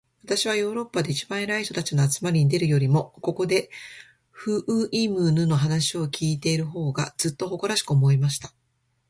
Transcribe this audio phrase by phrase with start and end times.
[0.23, 3.69] 私はヨーロッパで一番偉い人たちの集まりに出るよりも、ここで、
[4.31, 8.51] フウイヌムの話を開いている方が、ずっと誇らしく思えました。